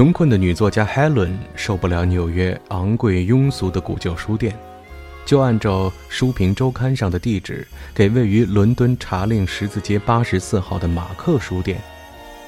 [0.00, 4.56] 穷困的女作家 Helen 受不了纽约昂贵庸俗的古旧书店，
[5.26, 11.78] 就按照书评周刊上的地址，给位于伦敦查令十字街八十四号的马克书店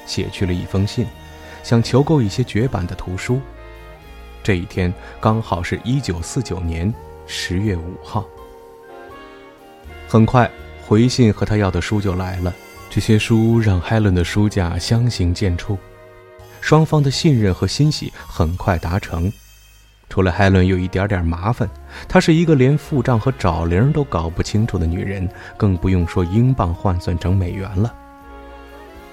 [0.07, 1.05] 写去了一封信，
[1.61, 3.39] 想求购一些绝版的图书。
[4.41, 6.91] 这一天刚好是一九四九年
[7.27, 8.25] 十月五号。
[10.07, 10.49] 很快，
[10.87, 12.51] 回信和他要的书就来了。
[12.89, 15.77] 这些书让 Helen 的书架相形见绌。
[16.63, 19.29] 双方的信任和欣喜很快达成，
[20.07, 21.69] 除了海伦有一点点麻烦，
[22.07, 25.27] 她是一个连付账和找零都搞不清楚的女人，
[25.57, 27.93] 更不用说英镑换算成美元了。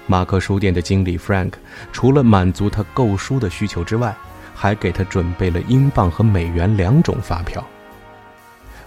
[0.07, 1.51] 马克书店的经理 Frank
[1.91, 4.15] 除了满足他购书的需求之外，
[4.55, 7.61] 还给他准备了英镑和美元两种发票。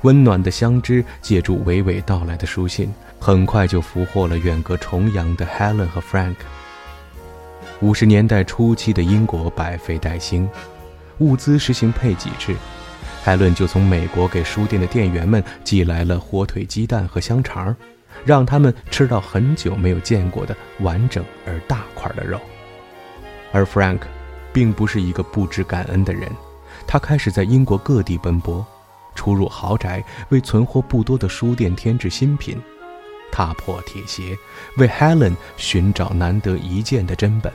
[0.00, 2.90] 温暖的相知借助娓娓道来的书信，
[3.20, 6.36] 很快就俘获了远隔重洋的 Helen 和 Frank。
[7.80, 10.48] 五十年代初期的英国百废待兴，
[11.18, 12.54] 物资实行配给制。
[13.22, 17.74] 海伦就从美国给书店的店员们寄来了火腿、鸡蛋和香肠，
[18.24, 22.40] 让他们吃到很久没有见过的完整而大块的肉。
[23.50, 24.00] 而 Frank，
[24.52, 26.30] 并不是一个不知感恩的人，
[26.86, 28.64] 他开始在英国各地奔波，
[29.14, 32.60] 出入豪宅，为存货不多的书店添置新品，
[33.34, 34.38] 踏破铁鞋，
[34.76, 37.52] 为 Helen 寻找难得一见的真本。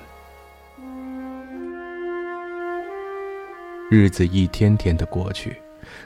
[3.90, 5.56] 日子一天天的过去，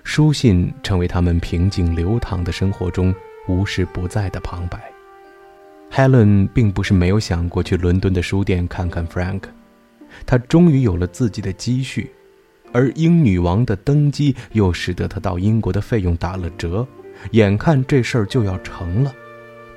[0.04, 3.12] 书信成为他们平静流淌的生活中
[3.48, 4.80] 无时不在的旁白。
[5.92, 9.42] Helen 并不是没有想过去伦敦的书店看看 Frank，
[10.24, 12.12] 他终于有了自己的积蓄，
[12.72, 16.88] 而英女王的登基又使得他到英国的费用打了折，
[17.32, 19.12] 眼看这事儿就要成了，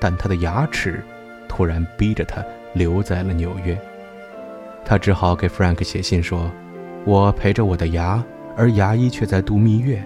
[0.01, 1.03] 但他的牙齿
[1.49, 3.79] 突然逼着他留在了纽约。
[4.85, 6.51] 他只好给 Frank 写信说。
[7.05, 8.21] 我陪着我的牙，
[8.57, 10.03] 而牙医却在度蜜月。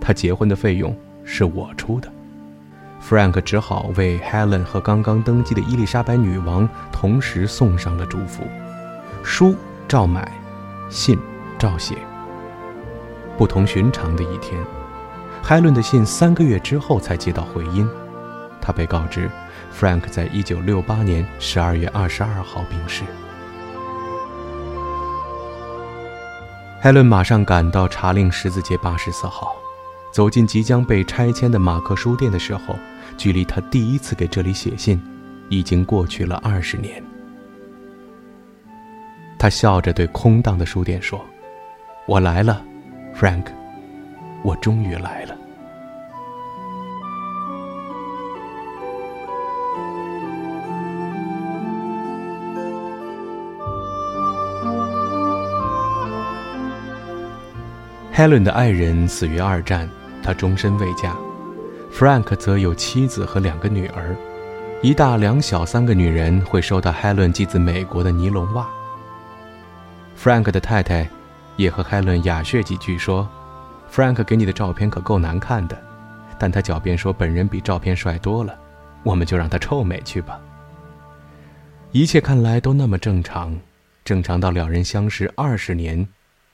[0.00, 0.92] 他结婚的费用
[1.22, 2.12] 是我出的。
[3.00, 8.42] Frank 只好为 Helen 和刚刚登基的伊丽莎白女王同时送上了祝福。
[9.22, 9.54] 书
[9.86, 10.28] 照买，
[10.90, 11.16] 信
[11.56, 11.94] 照写。
[13.38, 14.60] 不同寻常的一天
[15.44, 17.88] ，Helen 的信三个月之后才接到回音。
[18.62, 19.28] 他被告知
[19.78, 23.02] ，Frank 在一九六八年十二月二十二号病逝。
[26.80, 29.54] 海伦马上赶到查令十字街八十四号，
[30.12, 32.76] 走进即将被拆迁的马克书店的时候，
[33.16, 35.02] 距离他第一次给这里写信，
[35.48, 37.02] 已经过去了二十年。
[39.38, 41.20] 他笑着对空荡的书店说
[42.06, 42.64] ：“我来了
[43.14, 43.46] ，Frank，
[44.44, 45.36] 我终于来了。”
[58.14, 59.88] Helen 的爱人死于二战，
[60.22, 61.16] 他终身未嫁。
[61.90, 64.14] Frank 则有妻子和两个女儿，
[64.82, 68.68] 一大两小三个女人会收到 Helen 寄自美国的尼龙袜。
[70.14, 71.08] Frank 的太太
[71.56, 73.26] 也和 Helen 雅谑几句，说
[73.90, 75.82] ：“Frank 给你的照片可够难看的，
[76.38, 78.54] 但他狡辩说本人比照片帅多了，
[79.04, 80.38] 我们就让他臭美去吧。”
[81.92, 83.58] 一切看来都那么正常，
[84.04, 86.06] 正常到两人相识二十年，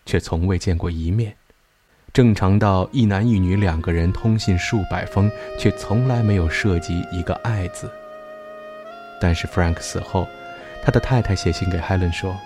[0.06, 1.34] 却从未见过一面。
[2.18, 7.88] 正常到一男一女两个人通信数百封，却从来没有涉及一个“爱”字。
[9.20, 10.26] 但是 Frank 死后，
[10.82, 12.36] 他的太太写信给 Helen 说：“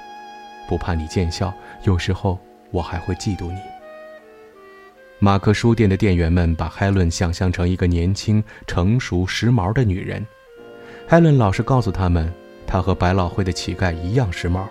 [0.69, 2.39] 不怕你见笑，有时候
[2.71, 3.57] 我还会嫉妒你。”
[5.19, 10.23] 马克书店的店员们把 Helen 想象成一个年轻、成熟、时髦的女人。
[11.09, 12.31] Helen 老是告诉他们，
[12.67, 14.67] 她和百老汇的乞丐一样时髦。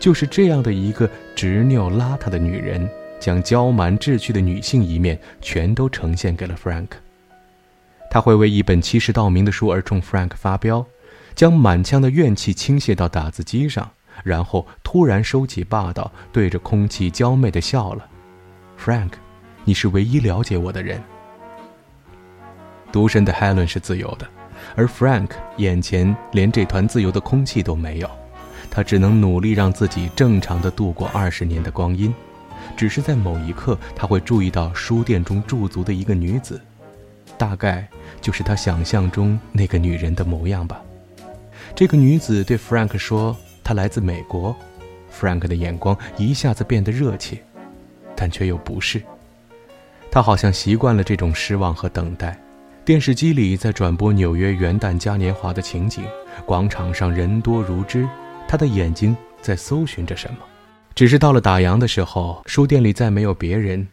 [0.00, 2.90] 就是这样的一个执拗邋遢的女人。
[3.18, 6.88] 将娇蛮稚趣的女性一面全都呈现给了 Frank。
[8.10, 10.86] 他会为一本欺世盗名的书而冲 Frank 发飙，
[11.34, 13.90] 将满腔的怨气倾泻到打字机上，
[14.24, 18.08] 然后突然收起霸道，对着空气娇媚的笑了。
[18.82, 19.10] Frank，
[19.64, 21.02] 你是唯一了解我的人。
[22.90, 24.26] 独身的 Helen 是自由的，
[24.74, 28.10] 而 Frank 眼前连这团自由的空气都没有，
[28.70, 32.14] 他只能努力让自己正常的度过二十年的光阴。
[32.76, 36.60] 只是在某一刻，他会注意到书店中驻足的一个女子，
[37.36, 37.86] 大概
[38.20, 40.80] 就是他想象中那个女人的模样吧。
[41.74, 44.54] 这个女子对 Frank 说：“她来自美国。
[45.12, 47.38] ”Frank 的眼光一下子变得热切，
[48.14, 49.02] 但却又不是。
[50.10, 52.38] 他好像习惯了这种失望和等待。
[52.84, 56.04] 电视机里在转播纽约元旦嘉年华的情景，
[56.46, 58.08] 广场上人多如织，
[58.48, 60.38] 他的眼睛在搜寻着什么。
[60.98, 63.86] 只是到了打烊的时候，书店里再没有别人，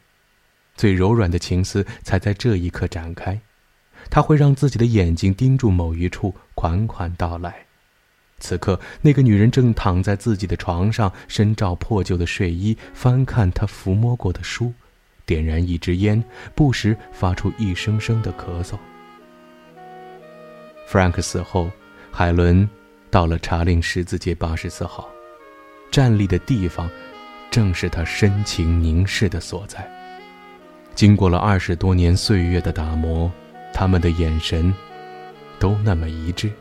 [0.75, 3.39] 最柔软的情思才在这一刻展开。
[4.09, 7.63] 他会让自己的眼睛盯住某一处，款款到来。
[8.39, 14.73] 此刻，那个女人正躺在自己的床上，身罩破旧的睡衣，翻看她抚摸过的书，
[15.27, 16.23] 点燃一支烟，
[16.55, 18.79] 不时发出一声声的咳嗽。
[20.89, 21.69] Frank 死后，
[22.09, 22.67] 海伦
[23.11, 25.07] 到了查令十字街八十四号。
[25.91, 26.89] 站立的地方，
[27.49, 29.89] 正是他深情凝视的所在。
[30.93, 33.31] 经过了二十多年岁月的打磨，
[33.73, 34.73] 他们的眼神
[35.59, 36.51] 都那么一致。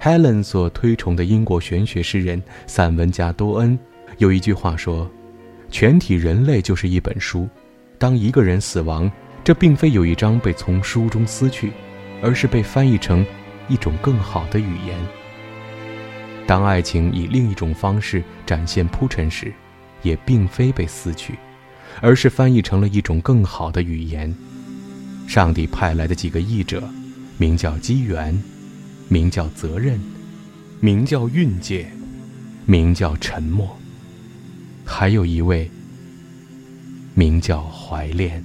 [0.00, 3.78] Helen 所推崇的英国玄学诗人、散文家多恩
[4.16, 5.10] 有一句话说
[5.70, 7.48] ：“全体人类就是一本书，
[7.98, 9.10] 当一个人死亡，
[9.44, 11.72] 这并非有一章被从书中撕去，
[12.22, 13.24] 而是被翻译成
[13.68, 14.98] 一种更好的语言。”
[16.50, 19.52] 当爱情以另一种方式展现铺陈时，
[20.02, 21.38] 也并非被撕去，
[22.00, 24.34] 而是翻译成了一种更好的语言。
[25.28, 26.82] 上帝派来的几个译者，
[27.38, 28.36] 名叫机缘，
[29.08, 30.00] 名叫责任，
[30.80, 31.88] 名叫运界，
[32.66, 33.78] 名叫沉默，
[34.84, 35.70] 还有一位，
[37.14, 38.44] 名叫怀恋。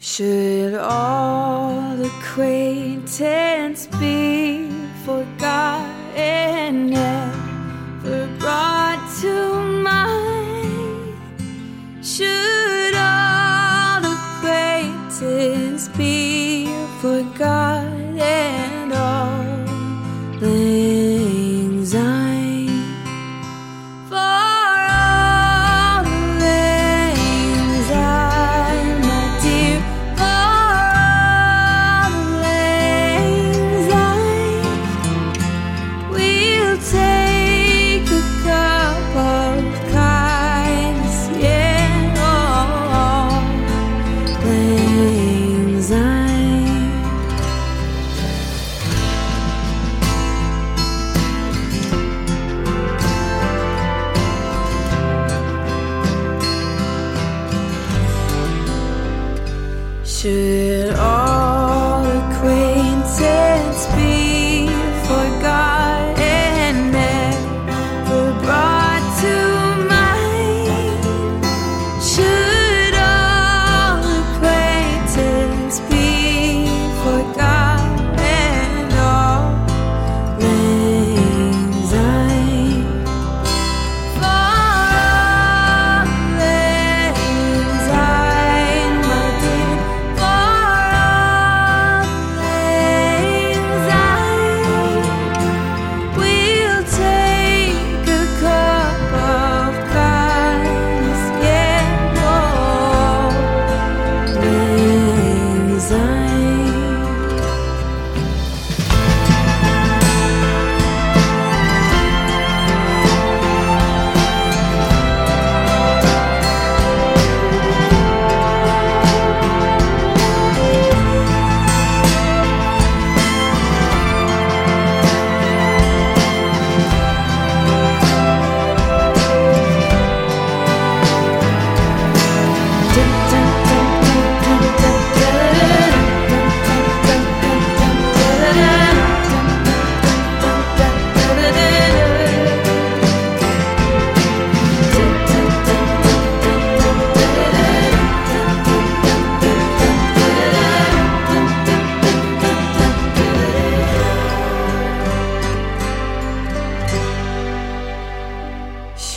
[0.00, 7.39] Should all acquaintance be forgotten yet.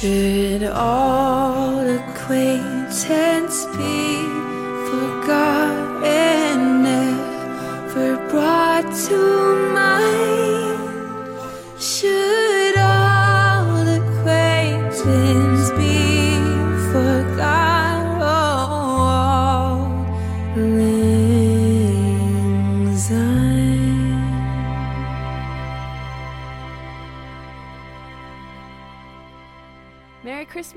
[0.03, 4.12] Should all acquaintance be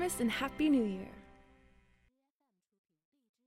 [0.07, 1.26] Christmas and Happy New Year.